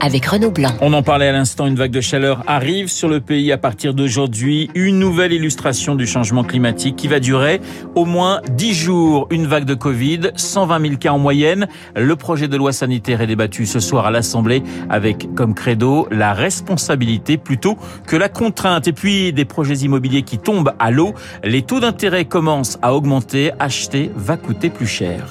avec 0.00 0.26
Renaud 0.26 0.50
Blanc. 0.50 0.70
On 0.80 0.92
en 0.92 1.02
parlait 1.02 1.28
à 1.28 1.32
l'instant, 1.32 1.66
une 1.66 1.76
vague 1.76 1.90
de 1.90 2.00
chaleur 2.00 2.42
arrive 2.46 2.88
sur 2.88 3.08
le 3.08 3.20
pays 3.20 3.52
à 3.52 3.58
partir 3.58 3.94
d'aujourd'hui. 3.94 4.70
Une 4.74 4.98
nouvelle 4.98 5.32
illustration 5.32 5.94
du 5.94 6.06
changement 6.06 6.44
climatique 6.44 6.96
qui 6.96 7.08
va 7.08 7.20
durer 7.20 7.60
au 7.94 8.04
moins 8.04 8.40
10 8.50 8.74
jours. 8.74 9.26
Une 9.30 9.46
vague 9.46 9.64
de 9.64 9.74
Covid, 9.74 10.30
120 10.36 10.80
000 10.80 10.96
cas 10.96 11.10
en 11.10 11.18
moyenne. 11.18 11.68
Le 11.96 12.16
projet 12.16 12.48
de 12.48 12.56
loi 12.56 12.72
sanitaire 12.72 13.20
est 13.20 13.26
débattu 13.26 13.66
ce 13.66 13.80
soir 13.80 14.06
à 14.06 14.10
l'Assemblée 14.10 14.62
avec 14.90 15.34
comme 15.34 15.54
credo 15.54 16.06
la 16.10 16.32
responsabilité 16.32 17.36
plutôt 17.36 17.76
que 18.06 18.16
la 18.16 18.28
contrainte. 18.28 18.88
Et 18.88 18.92
puis 18.92 19.32
des 19.32 19.44
projets 19.44 19.76
immobiliers 19.76 20.22
qui 20.22 20.38
tombent 20.38 20.72
à 20.78 20.90
l'eau. 20.90 21.14
Les 21.42 21.62
taux 21.62 21.80
d'intérêt 21.80 22.24
commencent 22.24 22.78
à 22.82 22.94
augmenter. 22.94 23.52
Acheter 23.58 24.10
va 24.14 24.36
coûter 24.36 24.70
plus 24.70 24.86
cher. 24.86 25.26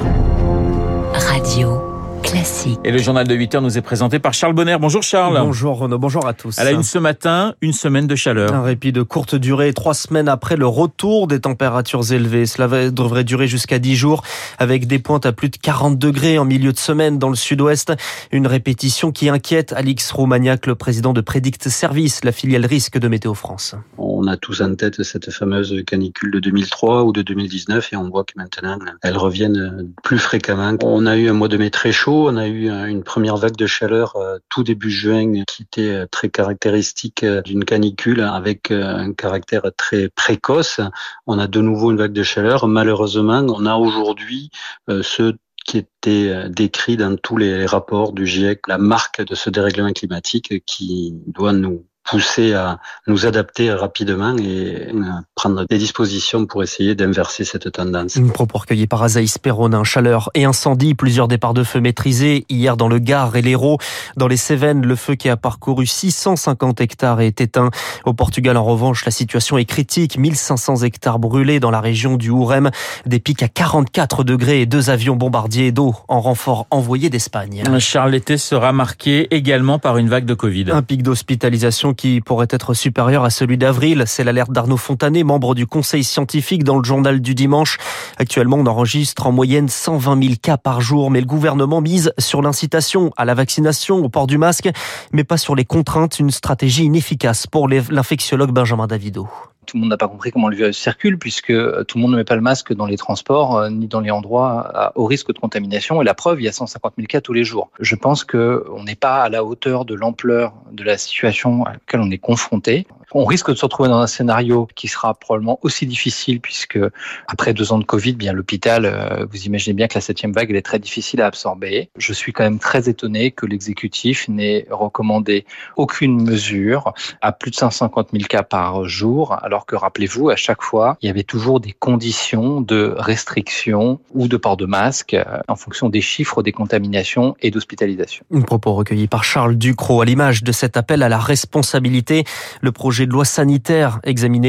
Radio. 1.14 1.93
Classique. 2.24 2.80
Et 2.86 2.92
le 2.92 2.98
journal 3.00 3.28
de 3.28 3.36
8 3.36 3.56
heures 3.56 3.62
nous 3.62 3.78
est 3.78 3.82
présenté 3.82 4.18
par 4.18 4.34
Charles 4.34 4.54
Bonner. 4.54 4.78
Bonjour 4.80 5.04
Charles. 5.04 5.40
Bonjour 5.40 5.78
Renaud, 5.78 6.00
bonjour 6.00 6.26
à 6.26 6.34
tous. 6.34 6.58
À 6.58 6.64
la 6.64 6.72
une 6.72 6.82
ce 6.82 6.98
matin, 6.98 7.54
une 7.62 7.74
semaine 7.74 8.08
de 8.08 8.16
chaleur. 8.16 8.54
Un 8.54 8.64
répit 8.64 8.92
de 8.94 9.04
courte 9.04 9.36
durée, 9.36 9.74
trois 9.74 9.94
semaines 9.94 10.30
après 10.30 10.56
le 10.56 10.66
retour 10.66 11.28
des 11.28 11.42
températures 11.42 12.14
élevées. 12.14 12.46
Cela 12.46 12.90
devrait 12.92 13.26
durer 13.26 13.48
jusqu'à 13.48 13.78
10 13.78 13.96
jours, 13.96 14.24
avec 14.58 14.88
des 14.88 15.00
pointes 15.00 15.26
à 15.26 15.34
plus 15.34 15.50
de 15.50 15.58
40 15.58 16.00
degrés 16.00 16.38
en 16.38 16.46
milieu 16.46 16.72
de 16.72 16.78
semaine 16.78 17.20
dans 17.20 17.30
le 17.30 17.36
sud-ouest. 17.36 17.94
Une 18.32 18.48
répétition 18.48 19.12
qui 19.12 19.30
inquiète 19.30 19.74
Alix 19.74 20.10
Roumaniac, 20.12 20.66
le 20.66 20.76
président 20.76 21.14
de 21.14 21.22
Predict 21.22 21.68
Service, 21.68 22.24
la 22.24 22.32
filiale 22.32 22.66
risque 22.66 22.98
de 22.98 23.08
Météo 23.08 23.34
France. 23.34 23.76
On 23.98 24.28
a 24.28 24.38
tous 24.38 24.62
en 24.62 24.74
tête 24.76 25.04
cette 25.04 25.30
fameuse 25.32 25.84
canicule 25.86 26.32
de 26.32 26.40
2003 26.40 27.04
ou 27.04 27.12
de 27.12 27.22
2019 27.22 27.92
et 27.92 27.96
on 27.98 28.10
voit 28.10 28.24
que 28.24 28.34
maintenant, 28.38 28.80
elles 29.02 29.18
reviennent 29.18 29.92
plus 30.04 30.20
fréquemment. 30.20 30.78
On 30.84 31.06
a 31.06 31.18
eu 31.18 31.30
un 31.30 31.34
mois 31.34 31.50
de 31.50 31.58
mai 31.58 31.70
très 31.70 31.92
chaud 31.92 32.13
on 32.16 32.38
a 32.38 32.48
eu 32.48 32.70
une 32.70 33.04
première 33.04 33.38
vague 33.38 33.56
de 33.56 33.66
chaleur 33.66 34.16
euh, 34.16 34.38
tout 34.50 34.64
début 34.64 34.90
juin 34.90 35.44
qui 35.46 35.64
était 35.64 35.90
euh, 35.90 36.06
très 36.10 36.30
caractéristique 36.30 37.24
euh, 37.24 37.42
d'une 37.42 37.66
canicule 37.66 38.22
avec 38.22 38.72
un 38.72 39.14
caractère 39.14 39.64
très 39.78 40.10
précoce. 40.10 40.80
On 41.28 41.40
a 41.40 41.48
de 41.48 41.62
nouveau 41.62 41.92
une 41.92 41.98
vague 41.98 42.14
de 42.14 42.24
chaleur. 42.24 42.68
Malheureusement, 42.68 43.46
on 43.48 43.66
a 43.66 43.76
aujourd'hui 43.76 44.50
ce 44.88 45.34
qui 45.66 45.78
était 45.78 46.50
décrit 46.50 46.98
dans 46.98 47.16
tous 47.16 47.38
les 47.38 47.66
rapports 47.66 48.14
du 48.14 48.26
GIEC, 48.26 48.68
la 48.68 48.78
marque 48.78 49.24
de 49.24 49.36
ce 49.36 49.50
dérèglement 49.50 49.94
climatique 49.94 50.64
qui 50.66 51.14
doit 51.28 51.54
nous 51.54 51.86
pousser 52.04 52.54
à 52.54 52.80
nous 53.08 53.26
adapter 53.26 53.72
rapidement 53.72 54.36
et 54.38 54.90
prendre 55.36 55.66
des 55.70 55.78
dispositions 55.78 56.46
pour 56.46 56.64
essayer 56.64 56.96
d'inverser 56.96 57.46
cette 57.46 57.72
tendance. 57.72 58.16
Une 58.16 58.32
propos 58.32 58.60
recueilli 58.60 58.88
par 58.88 59.04
Azaïs 59.04 59.38
Perronin. 59.38 59.84
Chaleur 59.84 60.30
et 60.34 60.46
incendie, 60.46 60.96
plusieurs 60.96 61.28
départs 61.28 61.54
de 61.54 61.64
feu 61.64 61.80
maîtrisés. 61.80 62.46
Hier 62.50 62.78
dans 62.78 62.88
le 62.88 63.00
Gard 63.00 63.36
et 63.36 63.42
l'Hérault. 63.42 63.78
Dans 64.18 64.28
les 64.28 64.38
Cévennes, 64.38 64.86
le 64.86 64.96
feu 64.96 65.16
qui 65.16 65.30
a 65.30 65.38
parcouru 65.38 65.86
650 65.86 66.82
hectares 66.82 67.22
est 67.22 67.40
éteint. 67.42 67.70
Au 68.06 68.14
Portugal, 68.14 68.58
en 68.58 68.64
revanche, 68.64 69.06
la 69.06 69.12
situation 69.12 69.58
est 69.58 69.66
critique. 69.66 70.18
1500 70.18 70.84
hectares 70.84 71.20
brûlés 71.20 71.60
dans 71.60 71.72
la 71.72 71.82
région 71.82 72.18
du 72.18 72.30
Hourem. 72.30 72.70
Des 73.06 73.20
pics 73.20 73.44
à 73.44 73.48
44 73.48 74.24
degrés 74.24 74.62
et 74.62 74.66
deux 74.66 74.90
avions 74.90 75.16
bombardiers 75.16 75.72
d'eau 75.72 75.96
en 76.08 76.20
renfort 76.20 76.68
envoyés 76.70 77.10
d'Espagne. 77.10 77.64
Charles, 77.80 78.12
l'été 78.12 78.38
sera 78.38 78.72
marqué 78.72 79.34
également 79.34 79.80
par 79.80 79.98
une 79.98 80.10
vague 80.10 80.26
de 80.26 80.34
Covid. 80.34 80.72
Un 80.72 80.82
pic 80.82 81.04
d'hospitalisation 81.04 81.93
qui 81.94 82.22
pourrait 82.22 82.48
être 82.50 82.74
supérieur 82.74 83.24
à 83.24 83.30
celui 83.30 83.58
d'avril. 83.58 84.04
C'est 84.08 84.24
l'alerte 84.24 84.52
d'Arnaud 84.52 84.78
Fontanet, 84.78 85.24
membre 85.24 85.56
du 85.56 85.68
conseil 85.68 86.04
scientifique 86.04 86.64
dans 86.64 86.78
le 86.78 86.84
journal 86.84 87.22
du 87.22 87.36
dimanche. 87.36 87.78
Actuellement, 88.18 88.58
on 88.58 88.66
enregistre 88.66 89.28
en 89.28 89.32
moyenne 89.32 89.70
120 89.70 90.22
000 90.24 90.36
cas 90.42 90.58
par 90.58 90.82
jour, 90.82 91.12
mais 91.12 91.20
le 91.20 91.26
gouvernement 91.26 91.82
mise 91.82 92.14
sur 92.18 92.42
l'incitation 92.42 93.12
à 93.18 93.26
la 93.26 93.34
vaccination, 93.34 94.04
au 94.04 94.10
port 94.10 94.28
du 94.28 94.38
masque, 94.38 94.70
mais 95.12 95.24
pas 95.24 95.38
sur 95.38 95.56
les 95.56 95.66
contraintes, 95.66 96.20
une 96.20 96.32
stratégie 96.32 96.86
inefficace 96.86 97.48
pour 97.48 97.68
l'infectiologue 97.68 98.52
Benjamin 98.52 98.88
Davido 98.88 99.28
tout 99.74 99.78
le 99.78 99.82
monde 99.82 99.90
n'a 99.90 99.98
pas 99.98 100.08
compris 100.08 100.32
comment 100.32 100.50
le 100.50 100.56
virus 100.56 100.78
circule 100.78 101.18
puisque 101.18 101.50
euh, 101.50 101.84
tout 101.84 101.98
le 101.98 102.04
monde 102.04 102.12
ne 102.12 102.18
met 102.18 102.24
pas 102.24 102.36
le 102.36 102.42
masque 102.42 102.74
dans 102.74 102.86
les 102.86 102.96
transports 102.96 103.58
euh, 103.58 103.70
ni 103.72 103.88
dans 103.88 104.02
les 104.02 104.12
endroits 104.12 104.94
au 104.94 105.06
risque 105.06 105.34
de 105.34 105.40
contamination. 105.40 106.00
Et 106.00 106.06
la 106.06 106.14
preuve, 106.14 106.40
il 106.40 106.44
y 106.44 106.48
a 106.48 106.52
150 106.52 106.94
000 106.96 107.08
cas 107.08 107.22
tous 107.22 107.34
les 107.34 107.44
jours. 107.44 107.72
Je 107.80 107.96
pense 107.96 108.24
qu'on 108.24 108.84
n'est 108.84 108.94
pas 108.94 109.24
à 109.24 109.30
la 109.30 109.44
hauteur 109.44 109.86
de 109.86 109.96
l'ampleur 109.96 110.54
de 110.72 110.84
la 110.84 111.00
situation 111.00 111.66
à 111.66 111.72
laquelle 111.72 112.02
on 112.02 112.12
est 112.12 112.20
confronté. 112.20 112.86
On 113.14 113.26
risque 113.26 113.50
de 113.50 113.56
se 113.56 113.66
retrouver 113.66 113.90
dans 113.90 114.00
un 114.00 114.08
scénario 114.08 114.68
qui 114.76 114.88
sera 114.88 115.14
probablement 115.14 115.60
aussi 115.62 115.86
difficile 115.86 116.42
puisque 116.42 116.80
après 117.28 117.54
deux 117.54 117.72
ans 117.72 117.78
de 117.78 117.84
Covid, 117.84 118.14
bien 118.14 118.34
l'hôpital, 118.34 118.86
euh, 118.86 119.26
vous 119.30 119.44
imaginez 119.44 119.74
bien 119.74 119.88
que 119.88 119.96
la 119.96 120.02
septième 120.02 120.32
vague 120.32 120.50
elle 120.50 120.56
est 120.56 120.62
très 120.62 120.80
difficile 120.80 121.22
à 121.22 121.28
absorber. 121.28 121.90
Je 121.98 122.14
suis 122.14 122.34
quand 122.34 122.44
même 122.44 122.60
très 122.60 122.90
étonné 122.90 123.32
que 123.32 123.46
l'exécutif 123.46 124.28
n'ait 124.28 124.66
recommandé 124.70 125.46
aucune 125.78 126.24
mesure 126.24 126.94
à 127.22 127.32
plus 127.32 127.52
de 127.52 127.56
150 127.56 128.10
000 128.12 128.24
cas 128.26 128.44
par 128.44 128.86
jour, 128.86 129.38
alors 129.44 129.66
que 129.66 129.76
rappelez-vous, 129.76 130.30
à 130.30 130.36
chaque 130.36 130.62
fois, 130.62 130.98
il 131.02 131.08
y 131.08 131.10
avait 131.10 131.24
toujours 131.24 131.60
des 131.60 131.72
conditions 131.72 132.62
de 132.62 132.96
restriction 132.98 134.00
ou 134.12 134.28
de 134.28 134.38
port 134.38 134.58
de 134.58 134.66
masque 134.66 135.14
euh, 135.14 135.24
en 135.48 135.56
fonction 135.56 135.90
des 135.90 136.02
chiffres 136.02 136.42
des 136.42 136.52
contaminations 136.52 137.36
et 137.42 137.52
d'hospitalisation. 137.52 138.26
Propos 138.46 138.74
recueilli 138.74 139.08
par 139.08 139.24
Charles 139.24 139.56
Ducrot 139.56 140.02
à 140.02 140.06
l'image 140.06 140.44
de 140.44 140.52
cet 140.52 140.78
appel 140.78 141.04
à 141.04 141.10
la 141.10 141.20
responsabilité. 141.20 142.24
Le 142.62 142.72
projet 142.72 143.03
de 143.06 143.12
loi 143.12 143.26
sanitaire 143.26 144.00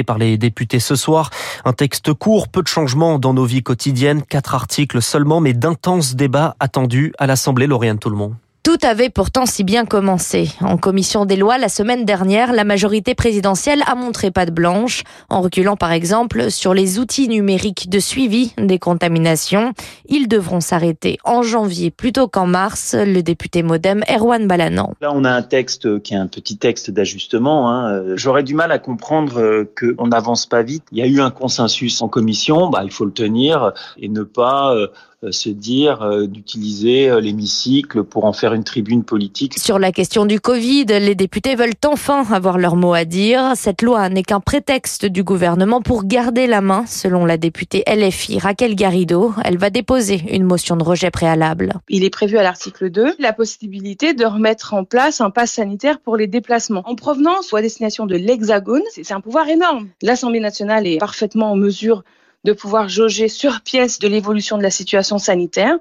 par 0.03 0.19
les 0.19 0.39
députés 0.39 0.81
ce 0.81 0.97
soir. 0.97 1.31
Un 1.65 1.73
texte 1.73 2.13
court, 2.13 2.49
peu 2.49 2.63
de 2.63 2.69
changements 2.69 3.19
dans 3.19 3.35
nos 3.35 3.45
vies 3.45 3.63
quotidiennes, 3.63 4.23
quatre 4.23 4.55
articles 4.55 5.03
seulement, 5.03 5.41
mais 5.41 5.53
d'intenses 5.53 6.15
débats 6.15 6.57
attendus 6.61 7.13
à 7.19 7.27
l'Assemblée 7.27 7.67
Lauriane 7.67 7.99
Tout 7.99 8.11
le 8.11 8.17
monde. 8.17 8.35
Tout 8.75 8.89
avait 8.89 9.09
pourtant 9.09 9.47
si 9.47 9.63
bien 9.63 9.85
commencé. 9.85 10.51
En 10.61 10.77
commission 10.77 11.27
des 11.27 11.37
lois, 11.37 11.59
la 11.59 11.69
semaine 11.69 12.05
dernière, 12.05 12.53
la 12.53 12.65
majorité 12.65 13.15
présidentielle 13.15 13.85
a 13.87 13.95
montré 13.95 14.33
pas 14.33 14.47
de 14.47 14.51
blanche, 14.51 15.05
en 15.29 15.43
reculant 15.43 15.77
par 15.77 15.93
exemple 15.93 16.51
sur 16.51 16.75
les 16.75 16.99
outils 16.99 17.29
numériques 17.29 17.89
de 17.89 18.01
suivi 18.01 18.53
des 18.59 18.81
contaminations. 18.81 19.75
Ils 20.09 20.27
devront 20.27 20.61
s'arrêter 20.61 21.19
en 21.23 21.43
janvier 21.43 21.93
plutôt 21.93 22.27
qu'en 22.27 22.49
mars, 22.49 22.97
le 22.99 23.23
député 23.23 23.63
modem 23.63 24.03
Erwan 24.11 24.49
Balanan. 24.49 24.93
Là, 25.01 25.13
on 25.15 25.23
a 25.23 25.31
un 25.31 25.43
texte 25.43 26.03
qui 26.03 26.15
est 26.15 26.19
un 26.19 26.27
petit 26.27 26.57
texte 26.57 26.91
d'ajustement. 26.91 27.71
Hein. 27.71 28.17
J'aurais 28.17 28.43
du 28.43 28.57
mal 28.57 28.73
à 28.73 28.81
comprendre 28.81 29.41
euh, 29.41 29.73
qu'on 29.79 30.09
n'avance 30.09 30.47
pas 30.47 30.65
vite. 30.65 30.83
Il 30.91 30.99
y 30.99 31.03
a 31.03 31.07
eu 31.07 31.21
un 31.21 31.31
consensus 31.31 32.03
en 32.03 32.09
commission, 32.09 32.71
bah, 32.71 32.81
il 32.83 32.91
faut 32.91 33.05
le 33.05 33.13
tenir 33.13 33.73
et 33.99 34.09
ne 34.09 34.25
pas 34.25 34.75
euh, 34.75 34.89
euh, 34.89 34.89
se 35.33 35.49
dire 35.49 36.03
euh, 36.03 36.27
d'utiliser 36.27 37.09
euh, 37.09 37.21
l'hémicycle 37.21 38.05
pour 38.05 38.25
en 38.25 38.33
faire 38.33 38.55
une 38.55 38.65
tribune 38.65 39.05
politique. 39.05 39.59
Sur 39.59 39.79
la 39.79 39.93
question 39.93 40.27
du 40.27 40.41
Covid, 40.41 40.87
les 40.87 41.15
députés 41.15 41.55
veulent 41.55 41.73
enfin 41.85 42.25
avoir 42.33 42.59
leur 42.59 42.77
mot 42.77 42.95
à 42.95 43.05
dire. 43.05 43.53
Cette 43.55 43.83
loi 43.83 44.09
n'est 44.09 44.23
qu'un 44.23 44.41
prétexte 44.41 45.07
du 45.07 45.23
gouvernement 45.23 45.81
pour 45.81 46.05
garder 46.05 46.47
la 46.47 46.61
main, 46.61 46.85
selon 46.87 47.25
la 47.25 47.37
députée 47.37 47.85
LFI 47.87 48.39
Raquel 48.39 48.75
Garrido. 48.75 49.33
Elle 49.45 49.59
va 49.59 49.71
déposer 49.71 50.23
une 50.31 50.45
motion 50.45 50.77
de 50.77 50.85
rejet 50.85 51.11
préalable. 51.11 51.75
Il 51.89 52.05
est 52.05 52.11
prévu 52.11 52.39
à 52.39 52.43
l'article 52.43 52.91
2 52.91 53.15
la 53.19 53.33
possibilité 53.33 54.15
de 54.15 54.25
remettre 54.25 54.75
en 54.75 54.85
place 54.85 55.21
un 55.21 55.31
pass 55.31 55.53
sanitaire 55.53 56.01
pour 56.01 56.17
les 56.17 56.27
déplacements 56.27 56.83
en 56.87 56.95
provenance 56.95 57.53
ou 57.53 57.57
à 57.57 57.63
destination 57.63 58.07
de 58.07 58.17
l'Hexagone. 58.17 58.83
C'est 58.93 59.13
un 59.13 59.21
pouvoir 59.21 59.49
énorme. 59.49 59.89
L'Assemblée 60.03 60.41
nationale 60.41 60.87
est 60.87 60.99
parfaitement 60.99 61.53
en 61.53 61.57
mesure 61.57 62.05
de 62.45 62.53
pouvoir 62.53 62.89
jauger 62.89 63.29
sur 63.29 63.61
pièce 63.63 63.99
de 63.99 64.09
l'évolution 64.09 64.59
de 64.59 64.63
la 64.63 64.71
situation 64.71 65.19
sanitaire. 65.19 65.77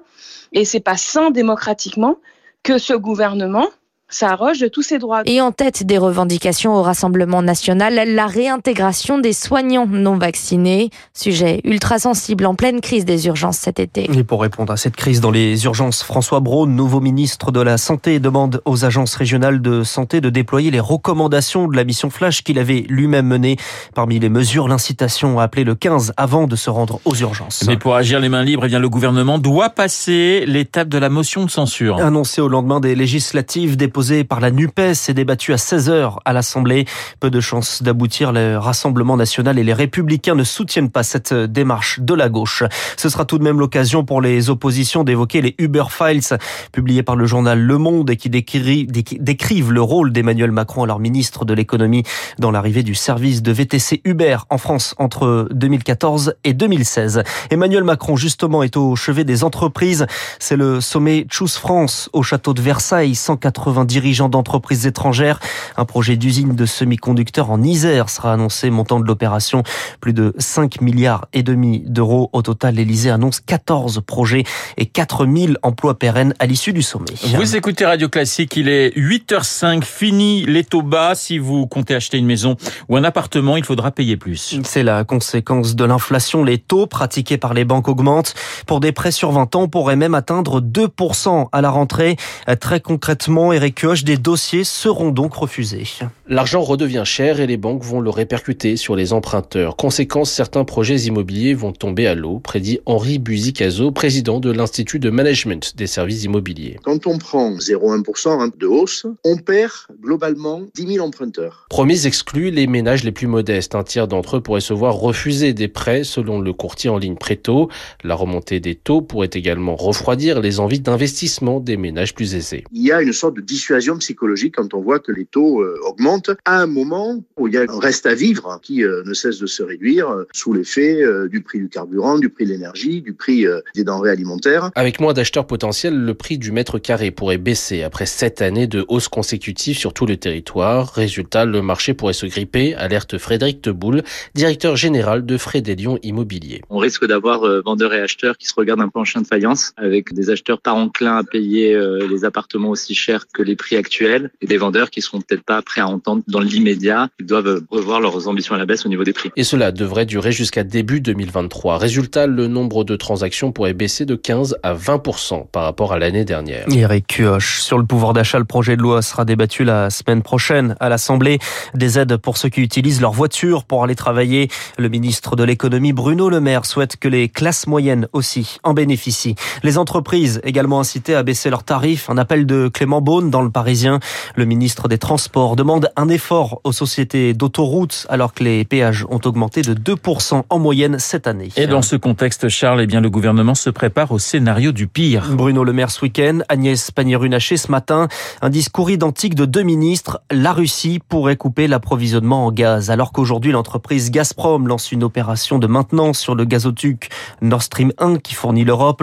Et 0.52 0.64
c'est 0.64 0.80
pas 0.80 0.96
sans 0.96 1.30
démocratiquement 1.30 2.16
que 2.62 2.78
ce 2.78 2.94
gouvernement 2.94 3.68
s'arroge 4.14 4.60
de 4.60 4.68
tous 4.68 4.82
ses 4.82 4.98
droits. 4.98 5.22
Et 5.26 5.40
en 5.40 5.52
tête 5.52 5.84
des 5.84 5.98
revendications 5.98 6.74
au 6.74 6.82
Rassemblement 6.82 7.42
national, 7.42 8.00
la 8.14 8.26
réintégration 8.26 9.18
des 9.18 9.32
soignants 9.32 9.86
non 9.86 10.16
vaccinés, 10.16 10.90
sujet 11.12 11.60
ultra 11.64 11.98
sensible 11.98 12.46
en 12.46 12.54
pleine 12.54 12.80
crise 12.80 13.04
des 13.04 13.26
urgences 13.26 13.58
cet 13.58 13.80
été. 13.80 14.10
Et 14.16 14.24
pour 14.24 14.42
répondre 14.42 14.72
à 14.72 14.76
cette 14.76 14.96
crise 14.96 15.20
dans 15.20 15.30
les 15.30 15.64
urgences, 15.64 16.02
François 16.02 16.40
Braun, 16.40 16.66
nouveau 16.66 17.00
ministre 17.00 17.50
de 17.50 17.60
la 17.60 17.76
Santé, 17.76 18.20
demande 18.20 18.62
aux 18.64 18.84
agences 18.84 19.16
régionales 19.16 19.60
de 19.60 19.82
santé 19.82 20.20
de 20.20 20.30
déployer 20.30 20.70
les 20.70 20.80
recommandations 20.80 21.66
de 21.66 21.76
la 21.76 21.84
mission 21.84 22.08
Flash 22.08 22.44
qu'il 22.44 22.58
avait 22.58 22.84
lui-même 22.88 23.26
menée. 23.26 23.56
Parmi 23.94 24.20
les 24.20 24.28
mesures, 24.28 24.68
l'incitation 24.68 25.40
à 25.40 25.44
appeler 25.44 25.64
le 25.64 25.74
15 25.74 26.12
avant 26.16 26.46
de 26.46 26.56
se 26.56 26.70
rendre 26.70 27.00
aux 27.04 27.14
urgences. 27.16 27.64
Mais 27.66 27.76
pour 27.76 27.96
agir 27.96 28.20
les 28.20 28.28
mains 28.28 28.44
libres, 28.44 28.64
eh 28.66 28.68
bien, 28.68 28.78
le 28.78 28.88
gouvernement 28.88 29.38
doit 29.38 29.70
passer 29.70 30.44
l'étape 30.46 30.88
de 30.88 30.98
la 30.98 31.08
motion 31.08 31.44
de 31.44 31.50
censure. 31.50 31.98
Annoncé 31.98 32.40
au 32.40 32.48
lendemain 32.48 32.80
des 32.80 32.94
législatives 32.94 33.76
déposées 33.76 34.03
déposé 34.04 34.24
par 34.24 34.40
la 34.40 34.50
NUPES 34.50 35.08
et 35.08 35.14
débattu 35.14 35.54
à 35.54 35.56
16h 35.56 36.18
à 36.24 36.32
l'Assemblée. 36.34 36.84
Peu 37.20 37.30
de 37.30 37.40
chances 37.40 37.82
d'aboutir. 37.82 38.32
Le 38.32 38.58
Rassemblement 38.58 39.16
national 39.16 39.58
et 39.58 39.64
les 39.64 39.72
Républicains 39.72 40.34
ne 40.34 40.44
soutiennent 40.44 40.90
pas 40.90 41.02
cette 41.02 41.32
démarche 41.32 42.00
de 42.00 42.12
la 42.12 42.28
gauche. 42.28 42.64
Ce 42.98 43.08
sera 43.08 43.24
tout 43.24 43.38
de 43.38 43.44
même 43.44 43.58
l'occasion 43.58 44.04
pour 44.04 44.20
les 44.20 44.50
oppositions 44.50 45.04
d'évoquer 45.04 45.40
les 45.40 45.54
Uber 45.58 45.84
Files, 45.88 46.38
publiés 46.70 47.02
par 47.02 47.16
le 47.16 47.24
journal 47.24 47.58
Le 47.58 47.78
Monde 47.78 48.10
et 48.10 48.16
qui 48.16 48.28
décrivent 48.28 49.72
le 49.72 49.80
rôle 49.80 50.12
d'Emmanuel 50.12 50.52
Macron, 50.52 50.82
alors 50.82 51.00
ministre 51.00 51.46
de 51.46 51.54
l'économie, 51.54 52.02
dans 52.38 52.50
l'arrivée 52.50 52.82
du 52.82 52.94
service 52.94 53.42
de 53.42 53.52
VTC 53.52 54.02
Uber 54.04 54.38
en 54.50 54.58
France 54.58 54.94
entre 54.98 55.48
2014 55.52 56.34
et 56.44 56.52
2016. 56.52 57.22
Emmanuel 57.50 57.84
Macron, 57.84 58.16
justement, 58.16 58.62
est 58.62 58.76
au 58.76 58.96
chevet 58.96 59.24
des 59.24 59.44
entreprises. 59.44 60.06
C'est 60.38 60.56
le 60.56 60.82
sommet 60.82 61.26
Choose 61.30 61.56
France 61.56 62.10
au 62.12 62.22
château 62.22 62.52
de 62.52 62.60
Versailles. 62.60 63.14
180 63.14 63.84
dirigeants 63.94 64.28
d'entreprises 64.28 64.86
étrangères. 64.86 65.38
Un 65.76 65.84
projet 65.84 66.16
d'usine 66.16 66.56
de 66.56 66.66
semi-conducteurs 66.66 67.50
en 67.50 67.62
Isère 67.62 68.10
sera 68.10 68.32
annoncé. 68.32 68.70
Montant 68.70 68.98
de 68.98 69.06
l'opération, 69.06 69.62
plus 70.00 70.12
de 70.12 70.34
5 70.38 70.80
milliards 70.80 71.28
et 71.32 71.44
demi 71.44 71.84
d'euros. 71.86 72.28
Au 72.32 72.42
total, 72.42 72.74
l'Elysée 72.74 73.10
annonce 73.10 73.38
14 73.40 74.02
projets 74.04 74.42
et 74.78 74.86
4000 74.86 75.58
emplois 75.62 75.96
pérennes 75.96 76.34
à 76.40 76.46
l'issue 76.46 76.72
du 76.72 76.82
sommet. 76.82 77.14
Vous 77.36 77.54
écoutez 77.54 77.86
Radio 77.86 78.08
Classique, 78.08 78.56
il 78.56 78.68
est 78.68 78.96
8h05, 78.96 79.84
fini 79.84 80.44
les 80.44 80.64
taux 80.64 80.82
bas. 80.82 81.14
Si 81.14 81.38
vous 81.38 81.68
comptez 81.68 81.94
acheter 81.94 82.18
une 82.18 82.26
maison 82.26 82.56
ou 82.88 82.96
un 82.96 83.04
appartement, 83.04 83.56
il 83.56 83.64
faudra 83.64 83.92
payer 83.92 84.16
plus. 84.16 84.58
C'est 84.64 84.82
la 84.82 85.04
conséquence 85.04 85.76
de 85.76 85.84
l'inflation. 85.84 86.42
Les 86.42 86.58
taux 86.58 86.88
pratiqués 86.88 87.38
par 87.38 87.54
les 87.54 87.64
banques 87.64 87.86
augmentent. 87.86 88.34
Pour 88.66 88.80
des 88.80 88.90
prêts 88.90 89.12
sur 89.12 89.30
20 89.30 89.54
ans, 89.54 89.62
on 89.62 89.68
pourrait 89.68 89.94
même 89.94 90.14
atteindre 90.14 90.60
2% 90.60 91.46
à 91.52 91.60
la 91.60 91.70
rentrée. 91.70 92.16
Très 92.60 92.80
concrètement, 92.80 93.52
Eric 93.52 93.73
Kioch, 93.74 94.04
des 94.04 94.16
dossiers 94.16 94.64
seront 94.64 95.10
donc 95.10 95.34
refusés. 95.34 95.84
L'argent 96.28 96.62
redevient 96.62 97.02
cher 97.04 97.40
et 97.40 97.46
les 97.46 97.56
banques 97.56 97.82
vont 97.82 98.00
le 98.00 98.10
répercuter 98.10 98.76
sur 98.76 98.96
les 98.96 99.12
emprunteurs. 99.12 99.76
Conséquence, 99.76 100.30
certains 100.30 100.64
projets 100.64 101.02
immobiliers 101.02 101.54
vont 101.54 101.72
tomber 101.72 102.06
à 102.06 102.14
l'eau, 102.14 102.38
prédit 102.38 102.78
Henri 102.86 103.18
Buzicazo, 103.18 103.90
président 103.90 104.40
de 104.40 104.50
l'Institut 104.50 104.98
de 104.98 105.10
Management 105.10 105.76
des 105.76 105.86
services 105.86 106.24
immobiliers. 106.24 106.78
Quand 106.82 107.06
on 107.06 107.18
prend 107.18 107.50
0,1% 107.56 108.40
hein, 108.40 108.50
de 108.58 108.66
hausse, 108.66 109.06
on 109.24 109.36
perd 109.36 109.72
globalement 110.00 110.62
10 110.74 110.94
000 110.94 111.06
emprunteurs. 111.06 111.66
Promis 111.68 112.06
exclut 112.06 112.50
les 112.50 112.66
ménages 112.66 113.04
les 113.04 113.12
plus 113.12 113.26
modestes. 113.26 113.74
Un 113.74 113.82
tiers 113.82 114.08
d'entre 114.08 114.36
eux 114.36 114.40
pourraient 114.40 114.60
se 114.60 114.72
voir 114.72 114.94
refuser 114.94 115.52
des 115.52 115.68
prêts 115.68 116.04
selon 116.04 116.40
le 116.40 116.52
courtier 116.52 116.90
en 116.90 116.98
ligne 116.98 117.16
Préto. 117.16 117.68
La 118.02 118.14
remontée 118.14 118.60
des 118.60 118.74
taux 118.74 119.02
pourrait 119.02 119.30
également 119.32 119.76
refroidir 119.76 120.40
les 120.40 120.60
envies 120.60 120.80
d'investissement 120.80 121.60
des 121.60 121.76
ménages 121.76 122.14
plus 122.14 122.34
aisés. 122.34 122.64
Il 122.72 122.82
y 122.82 122.92
a 122.92 123.02
une 123.02 123.12
sorte 123.12 123.34
de 123.34 123.40
dissuasion 123.64 123.96
psychologique 123.96 124.56
quand 124.56 124.74
on 124.74 124.82
voit 124.82 124.98
que 124.98 125.10
les 125.10 125.24
taux 125.24 125.62
euh, 125.62 125.78
augmentent 125.86 126.32
à 126.44 126.60
un 126.60 126.66
moment 126.66 127.24
où 127.38 127.48
il 127.48 127.54
y 127.54 127.56
a 127.56 127.62
un 127.62 127.78
reste 127.78 128.04
à 128.04 128.14
vivre 128.14 128.60
qui 128.62 128.84
euh, 128.84 129.02
ne 129.06 129.14
cesse 129.14 129.38
de 129.38 129.46
se 129.46 129.62
réduire 129.62 130.10
euh, 130.10 130.28
sous 130.34 130.52
l'effet 130.52 131.00
du 131.30 131.40
prix 131.40 131.60
du 131.60 131.70
carburant, 131.70 132.18
du 132.18 132.28
prix 132.28 132.44
de 132.44 132.50
l'énergie, 132.50 133.00
du 133.00 133.14
prix 133.14 133.46
des 133.74 133.84
denrées 133.84 134.10
alimentaires. 134.10 134.70
Avec 134.74 135.00
moins 135.00 135.14
d'acheteurs 135.14 135.46
potentiels, 135.46 135.98
le 135.98 136.14
prix 136.14 136.36
du 136.36 136.52
mètre 136.52 136.78
carré 136.78 137.10
pourrait 137.10 137.38
baisser 137.38 137.82
après 137.82 138.06
sept 138.06 138.42
années 138.42 138.66
de 138.66 138.84
hausse 138.88 139.08
consécutive 139.08 139.78
sur 139.78 139.94
tout 139.94 140.04
le 140.04 140.16
territoire. 140.16 140.92
Résultat, 140.92 141.44
le 141.46 141.62
marché 141.62 141.94
pourrait 141.94 142.12
se 142.12 142.26
gripper, 142.26 142.74
alerte 142.74 143.18
Frédéric 143.18 143.62
Teboul, 143.62 144.02
directeur 144.34 144.76
général 144.76 145.24
de 145.24 145.38
Frédélion 145.38 145.98
Immobilier. 146.02 146.62
On 146.68 146.78
risque 146.78 147.06
d'avoir 147.06 147.40
vendeurs 147.62 147.94
et 147.94 148.00
acheteurs 148.00 148.36
qui 148.36 148.46
se 148.46 148.54
regardent 148.56 148.82
un 148.82 148.88
peu 148.88 149.00
en 149.00 149.04
chien 149.04 149.22
de 149.22 149.26
faïence, 149.26 149.72
avec 149.76 150.12
des 150.12 150.30
acheteurs 150.30 150.60
pas 150.60 150.72
enclins 150.72 151.16
à 151.16 151.24
payer 151.24 151.78
les 152.08 152.24
appartements 152.24 152.70
aussi 152.70 152.94
chers 152.94 153.26
que 153.28 153.42
les 153.42 153.53
prix 153.56 153.76
actuels, 153.76 154.30
et 154.40 154.46
des 154.46 154.56
vendeurs 154.56 154.90
qui 154.90 155.02
seront 155.02 155.20
peut-être 155.20 155.44
pas 155.44 155.62
prêts 155.62 155.80
à 155.80 155.88
entendre 155.88 156.22
dans 156.28 156.40
l'immédiat. 156.40 157.08
Ils 157.20 157.26
doivent 157.26 157.62
revoir 157.70 158.00
leurs 158.00 158.28
ambitions 158.28 158.54
à 158.54 158.58
la 158.58 158.66
baisse 158.66 158.86
au 158.86 158.88
niveau 158.88 159.04
des 159.04 159.12
prix. 159.12 159.30
Et 159.36 159.44
cela 159.44 159.72
devrait 159.72 160.06
durer 160.06 160.32
jusqu'à 160.32 160.64
début 160.64 161.00
2023. 161.00 161.78
Résultat, 161.78 162.26
le 162.26 162.46
nombre 162.46 162.84
de 162.84 162.96
transactions 162.96 163.52
pourrait 163.52 163.74
baisser 163.74 164.04
de 164.04 164.14
15 164.14 164.56
à 164.62 164.74
20% 164.74 165.48
par 165.50 165.64
rapport 165.64 165.92
à 165.92 165.98
l'année 165.98 166.24
dernière. 166.24 166.66
Eric 166.70 167.06
Kioch, 167.06 167.60
sur 167.60 167.78
le 167.78 167.84
pouvoir 167.84 168.12
d'achat, 168.12 168.38
le 168.38 168.44
projet 168.44 168.76
de 168.76 168.82
loi 168.82 169.02
sera 169.02 169.24
débattu 169.24 169.64
la 169.64 169.90
semaine 169.90 170.22
prochaine 170.22 170.76
à 170.80 170.88
l'Assemblée. 170.88 171.38
Des 171.74 171.98
aides 171.98 172.16
pour 172.16 172.36
ceux 172.36 172.48
qui 172.48 172.60
utilisent 172.60 173.00
leur 173.00 173.12
voiture 173.12 173.64
pour 173.64 173.84
aller 173.84 173.94
travailler. 173.94 174.48
Le 174.78 174.88
ministre 174.88 175.36
de 175.36 175.44
l'économie 175.44 175.92
Bruno 175.92 176.28
Le 176.28 176.40
Maire 176.40 176.66
souhaite 176.66 176.96
que 176.96 177.08
les 177.08 177.28
classes 177.28 177.66
moyennes 177.66 178.08
aussi 178.12 178.58
en 178.62 178.74
bénéficient. 178.74 179.34
Les 179.62 179.78
entreprises 179.78 180.40
également 180.44 180.80
incitées 180.80 181.14
à 181.14 181.22
baisser 181.22 181.50
leurs 181.50 181.64
tarifs. 181.64 182.10
Un 182.10 182.18
appel 182.18 182.46
de 182.46 182.68
Clément 182.68 183.00
Beaune 183.00 183.30
dans 183.30 183.42
le 183.44 183.50
Parisien. 183.50 184.00
Le 184.34 184.44
ministre 184.44 184.88
des 184.88 184.98
Transports 184.98 185.56
demande 185.56 185.90
un 185.96 186.08
effort 186.08 186.60
aux 186.64 186.72
sociétés 186.72 187.34
d'autoroutes 187.34 188.06
alors 188.08 188.34
que 188.34 188.44
les 188.44 188.64
péages 188.64 189.06
ont 189.10 189.20
augmenté 189.24 189.62
de 189.62 189.74
2% 189.74 190.42
en 190.48 190.58
moyenne 190.58 190.98
cette 190.98 191.26
année. 191.26 191.50
Et 191.56 191.66
dans 191.66 191.82
ce 191.82 191.96
contexte, 191.96 192.48
Charles, 192.48 192.82
eh 192.82 192.86
bien, 192.86 193.00
le 193.00 193.10
gouvernement 193.10 193.54
se 193.54 193.70
prépare 193.70 194.12
au 194.12 194.18
scénario 194.18 194.72
du 194.72 194.86
pire. 194.86 195.28
Bruno 195.30 195.64
Le 195.64 195.72
Maire 195.72 195.90
ce 195.90 196.02
week-end, 196.02 196.40
Agnès 196.48 196.90
Pannier-Runacher 196.90 197.56
ce 197.56 197.70
matin, 197.70 198.08
un 198.42 198.50
discours 198.50 198.90
identique 198.90 199.34
de 199.34 199.44
deux 199.44 199.62
ministres. 199.62 200.20
La 200.30 200.52
Russie 200.52 201.00
pourrait 201.08 201.36
couper 201.36 201.68
l'approvisionnement 201.68 202.46
en 202.46 202.52
gaz 202.52 202.90
alors 202.90 203.12
qu'aujourd'hui 203.12 203.52
l'entreprise 203.52 204.10
Gazprom 204.10 204.66
lance 204.66 204.92
une 204.92 205.04
opération 205.04 205.58
de 205.58 205.66
maintenance 205.66 206.18
sur 206.18 206.34
le 206.34 206.44
gazoduc 206.44 207.10
Nord 207.42 207.62
Stream 207.62 207.92
1 207.98 208.18
qui 208.18 208.34
fournit 208.34 208.64
l'Europe. 208.64 209.02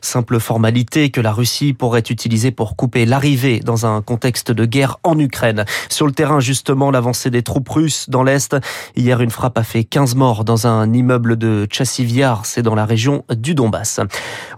Simple 0.00 0.40
formalité 0.40 1.10
que 1.10 1.20
la 1.20 1.32
Russie 1.32 1.72
pourrait 1.72 2.04
utiliser 2.08 2.50
pour 2.50 2.76
couper 2.76 3.06
l'arrivée 3.06 3.60
dans 3.60 3.81
un 3.84 4.02
contexte 4.02 4.50
de 4.50 4.64
guerre 4.64 4.98
en 5.02 5.18
Ukraine. 5.18 5.64
Sur 5.88 6.06
le 6.06 6.12
terrain, 6.12 6.40
justement, 6.40 6.90
l'avancée 6.90 7.30
des 7.30 7.42
troupes 7.42 7.68
russes 7.68 8.08
dans 8.08 8.22
l'Est. 8.22 8.56
Hier, 8.96 9.20
une 9.20 9.30
frappe 9.30 9.58
a 9.58 9.62
fait 9.62 9.84
15 9.84 10.14
morts 10.14 10.44
dans 10.44 10.66
un 10.66 10.92
immeuble 10.92 11.36
de 11.36 11.66
Chassiviar, 11.70 12.46
c'est 12.46 12.62
dans 12.62 12.74
la 12.74 12.84
région 12.84 13.24
du 13.30 13.54
Donbass. 13.54 14.00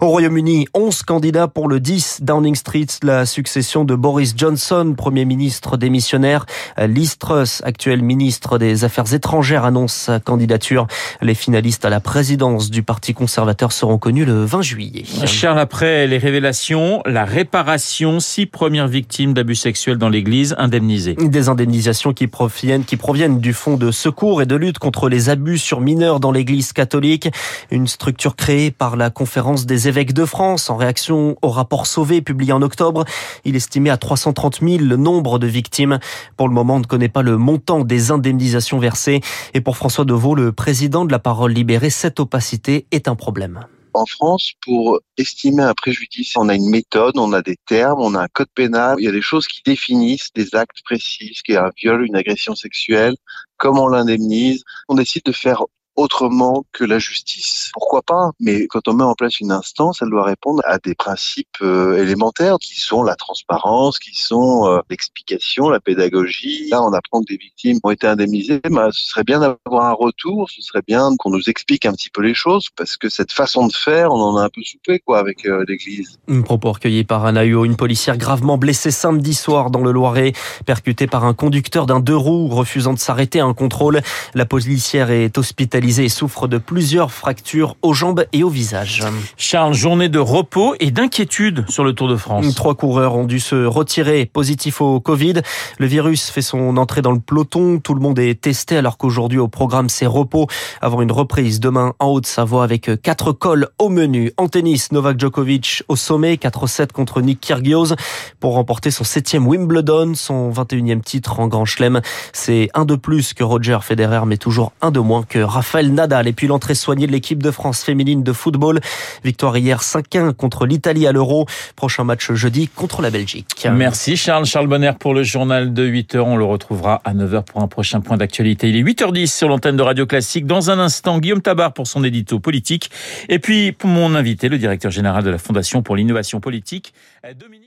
Au 0.01 0.09
Royaume-Uni, 0.09 0.67
11 0.73 1.03
candidats 1.03 1.47
pour 1.47 1.67
le 1.67 1.79
10 1.79 2.19
Downing 2.21 2.55
Street, 2.55 2.87
la 3.03 3.25
succession 3.25 3.85
de 3.85 3.95
Boris 3.95 4.33
Johnson, 4.35 4.93
Premier 4.95 5.25
ministre 5.25 5.77
démissionnaire. 5.77 6.45
Liz 6.77 7.17
Truss, 7.17 7.61
actuel 7.63 8.01
ministre 8.01 8.57
des 8.57 8.83
Affaires 8.83 9.13
étrangères, 9.13 9.65
annonce 9.65 9.93
sa 9.93 10.19
candidature. 10.19 10.87
Les 11.21 11.35
finalistes 11.35 11.85
à 11.85 11.89
la 11.89 11.99
présidence 11.99 12.69
du 12.69 12.83
Parti 12.83 13.13
conservateur 13.13 13.71
seront 13.71 13.97
connus 13.97 14.25
le 14.25 14.45
20 14.45 14.61
juillet. 14.61 15.03
Charles, 15.25 15.59
après 15.59 16.07
les 16.07 16.17
révélations, 16.17 17.01
la 17.05 17.25
réparation, 17.25 18.19
six 18.19 18.45
premières 18.45 18.87
victimes 18.87 19.14
d'abus 19.23 19.55
sexuels 19.55 19.97
dans 19.97 20.09
l'église 20.09 20.55
indemnisées. 20.57 21.15
Des 21.15 21.47
indemnisations 21.47 22.13
qui 22.13 22.27
proviennent, 22.27 22.83
qui 22.83 22.97
proviennent 22.97 23.39
du 23.39 23.53
Fonds 23.53 23.77
de 23.77 23.89
secours 23.91 24.41
et 24.41 24.45
de 24.45 24.55
lutte 24.55 24.77
contre 24.77 25.07
les 25.07 25.29
abus 25.29 25.57
sur 25.57 25.79
mineurs 25.79 26.19
dans 26.19 26.31
l'église 26.31 26.73
catholique. 26.73 27.29
Une 27.71 27.87
structure 27.87 28.35
créée 28.35 28.71
par 28.71 28.97
la 28.97 29.09
conférence 29.09 29.65
des 29.65 29.87
évêques 29.87 30.13
de 30.13 30.25
France 30.25 30.69
en 30.69 30.75
réaction 30.75 31.37
au 31.41 31.49
rapport 31.49 31.87
Sauvé 31.87 32.21
publié 32.21 32.51
en 32.51 32.61
octobre. 32.61 33.05
Il 33.45 33.55
estimait 33.55 33.89
à 33.89 33.97
330 33.97 34.59
000 34.61 34.83
le 34.83 34.97
nombre 34.97 35.39
de 35.39 35.47
victimes. 35.47 35.99
Pour 36.35 36.49
le 36.49 36.53
moment, 36.53 36.75
on 36.75 36.79
ne 36.79 36.85
connaît 36.85 37.09
pas 37.09 37.21
le 37.21 37.37
montant 37.37 37.85
des 37.85 38.11
indemnisations 38.11 38.79
versées. 38.79 39.21
Et 39.53 39.61
pour 39.61 39.77
François 39.77 40.03
Deveau, 40.03 40.35
le 40.35 40.51
président 40.51 41.05
de 41.05 41.11
la 41.11 41.19
parole 41.19 41.53
libérée, 41.53 41.89
cette 41.89 42.19
opacité 42.19 42.85
est 42.91 43.07
un 43.07 43.15
problème 43.15 43.65
en 43.95 44.05
France, 44.05 44.53
pour 44.61 44.99
estimer 45.17 45.63
un 45.63 45.73
préjudice, 45.73 46.33
on 46.35 46.49
a 46.49 46.55
une 46.55 46.69
méthode, 46.69 47.17
on 47.17 47.33
a 47.33 47.41
des 47.41 47.57
termes, 47.65 48.01
on 48.01 48.13
a 48.15 48.23
un 48.23 48.27
code 48.27 48.49
pénal, 48.53 48.97
il 48.99 49.05
y 49.05 49.07
a 49.07 49.11
des 49.11 49.21
choses 49.21 49.47
qui 49.47 49.61
définissent 49.65 50.31
des 50.33 50.53
actes 50.55 50.83
précis, 50.83 51.33
ce 51.35 51.43
qui 51.43 51.53
est 51.53 51.57
un 51.57 51.71
viol, 51.77 52.05
une 52.05 52.15
agression 52.15 52.55
sexuelle, 52.55 53.15
comment 53.57 53.85
on 53.85 53.87
l'indemnise. 53.87 54.63
On 54.89 54.95
décide 54.95 55.23
de 55.25 55.31
faire 55.31 55.63
autrement 55.95 56.65
que 56.73 56.83
la 56.83 56.99
justice. 56.99 57.69
Pourquoi 57.73 58.01
pas 58.01 58.31
Mais 58.39 58.67
quand 58.67 58.87
on 58.87 58.93
met 58.93 59.03
en 59.03 59.13
place 59.13 59.39
une 59.39 59.51
instance, 59.51 59.99
elle 60.01 60.09
doit 60.09 60.25
répondre 60.25 60.61
à 60.65 60.77
des 60.77 60.95
principes 60.95 61.47
euh, 61.61 62.01
élémentaires 62.01 62.57
qui 62.59 62.79
sont 62.79 63.03
la 63.03 63.15
transparence, 63.15 63.99
qui 63.99 64.15
sont 64.15 64.67
euh, 64.67 64.79
l'explication, 64.89 65.69
la 65.69 65.79
pédagogie. 65.79 66.69
Là, 66.69 66.83
on 66.83 66.93
apprend 66.93 67.21
que 67.21 67.27
des 67.27 67.37
victimes 67.37 67.79
ont 67.83 67.91
été 67.91 68.07
indemnisées. 68.07 68.61
Mais 68.69 68.91
ce 68.91 69.05
serait 69.05 69.23
bien 69.23 69.39
d'avoir 69.39 69.85
un 69.85 69.93
retour, 69.93 70.49
ce 70.49 70.61
serait 70.61 70.83
bien 70.85 71.11
qu'on 71.17 71.29
nous 71.29 71.49
explique 71.49 71.85
un 71.85 71.93
petit 71.93 72.09
peu 72.09 72.21
les 72.21 72.33
choses, 72.33 72.67
parce 72.75 72.97
que 72.97 73.09
cette 73.09 73.31
façon 73.31 73.67
de 73.67 73.73
faire, 73.73 74.11
on 74.11 74.21
en 74.21 74.37
a 74.37 74.43
un 74.43 74.49
peu 74.49 74.61
soupé 74.63 74.99
quoi 74.99 75.19
avec 75.19 75.45
euh, 75.45 75.63
l'Église. 75.67 76.19
Un 76.27 76.41
propos 76.41 76.73
recueilli 76.73 77.03
par 77.03 77.25
un 77.25 77.35
une 77.35 77.75
policière 77.75 78.17
gravement 78.17 78.57
blessée 78.57 78.91
samedi 78.91 79.33
soir 79.33 79.69
dans 79.69 79.81
le 79.81 79.91
Loiret, 79.91 80.31
percutée 80.65 81.05
par 81.05 81.25
un 81.25 81.33
conducteur 81.33 81.85
d'un 81.85 81.99
deux 81.99 82.15
roues 82.15 82.47
refusant 82.47 82.93
de 82.93 82.99
s'arrêter 82.99 83.41
à 83.41 83.45
un 83.45 83.53
contrôle. 83.53 84.01
La 84.33 84.45
policière 84.45 85.11
est 85.11 85.37
hospitalisée 85.37 85.84
hospitalisé 85.85 86.05
et 86.05 86.09
souffre 86.09 86.47
de 86.47 86.57
plusieurs 86.57 87.11
fractures 87.11 87.75
aux 87.81 87.93
jambes 87.93 88.25
et 88.33 88.43
au 88.43 88.49
visage. 88.49 89.03
Charles, 89.37 89.73
journée 89.73 90.09
de 90.09 90.19
repos 90.19 90.75
et 90.79 90.91
d'inquiétude 90.91 91.65
sur 91.69 91.83
le 91.83 91.93
Tour 91.93 92.07
de 92.07 92.15
France. 92.15 92.55
Trois 92.55 92.75
coureurs 92.75 93.15
ont 93.15 93.25
dû 93.25 93.39
se 93.39 93.65
retirer 93.65 94.25
positifs 94.25 94.81
au 94.81 94.99
Covid. 94.99 95.41
Le 95.77 95.85
virus 95.85 96.29
fait 96.29 96.41
son 96.41 96.77
entrée 96.77 97.01
dans 97.01 97.11
le 97.11 97.19
peloton. 97.19 97.79
Tout 97.79 97.93
le 97.93 98.01
monde 98.01 98.19
est 98.19 98.41
testé 98.41 98.77
alors 98.77 98.97
qu'aujourd'hui 98.97 99.39
au 99.39 99.47
programme 99.47 99.89
c'est 99.89 100.05
repos 100.05 100.47
avant 100.81 101.01
une 101.01 101.11
reprise 101.11 101.59
demain 101.59 101.93
en 101.99 102.07
Haute-Savoie 102.07 102.63
avec 102.63 102.89
quatre 103.01 103.31
cols 103.31 103.67
au 103.79 103.89
menu. 103.89 104.31
En 104.37 104.47
tennis, 104.47 104.91
Novak 104.91 105.19
Djokovic 105.19 105.83
au 105.87 105.95
sommet, 105.95 106.35
4-7 106.35 106.91
contre 106.91 107.21
Nick 107.21 107.39
Kyrgios 107.41 107.95
pour 108.39 108.53
remporter 108.53 108.91
son 108.91 109.03
septième 109.03 109.47
Wimbledon, 109.47 110.13
son 110.15 110.51
21e 110.51 111.01
titre 111.01 111.39
en 111.39 111.47
Grand 111.47 111.65
Chelem. 111.65 112.01
C'est 112.33 112.69
un 112.73 112.85
de 112.85 112.95
plus 112.95 113.33
que 113.33 113.43
Roger 113.43 113.79
Federer, 113.81 114.25
mais 114.25 114.37
toujours 114.37 114.71
un 114.81 114.91
de 114.91 114.99
moins 114.99 115.23
que 115.23 115.39
Nadal. 115.83 116.27
Et 116.27 116.33
puis 116.33 116.47
l'entrée 116.47 116.75
soignée 116.75 117.07
de 117.07 117.11
l'équipe 117.11 117.41
de 117.41 117.51
France 117.51 117.83
féminine 117.83 118.23
de 118.23 118.33
football. 118.33 118.79
Victoire 119.23 119.57
hier 119.57 119.81
5-1 119.81 120.33
contre 120.33 120.65
l'Italie 120.65 121.07
à 121.07 121.11
l'Euro. 121.11 121.45
Prochain 121.75 122.03
match 122.03 122.31
jeudi 122.31 122.67
contre 122.67 123.01
la 123.01 123.09
Belgique. 123.09 123.67
Merci 123.71 124.17
Charles. 124.17 124.45
Charles 124.45 124.67
Bonner 124.67 124.91
pour 124.99 125.13
le 125.13 125.23
journal 125.23 125.73
de 125.73 125.87
8h. 125.87 126.19
On 126.19 126.37
le 126.37 126.45
retrouvera 126.45 127.01
à 127.03 127.13
9h 127.13 127.43
pour 127.43 127.61
un 127.61 127.67
prochain 127.67 128.01
point 128.01 128.17
d'actualité. 128.17 128.69
Il 128.69 128.75
est 128.75 128.83
8h10 128.83 129.27
sur 129.27 129.47
l'antenne 129.47 129.77
de 129.77 129.83
Radio 129.83 130.05
Classique. 130.05 130.45
Dans 130.45 130.71
un 130.71 130.79
instant, 130.79 131.19
Guillaume 131.19 131.41
Tabar 131.41 131.73
pour 131.73 131.87
son 131.87 132.03
édito 132.03 132.39
politique. 132.39 132.89
Et 133.29 133.39
puis, 133.39 133.71
pour 133.71 133.89
mon 133.89 134.15
invité, 134.15 134.49
le 134.49 134.57
directeur 134.57 134.91
général 134.91 135.23
de 135.23 135.29
la 135.29 135.37
Fondation 135.37 135.81
pour 135.81 135.95
l'innovation 135.95 136.39
politique, 136.39 136.93
Dominique 137.39 137.64